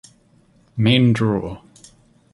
Main 0.75 1.13
Draw 1.13 1.61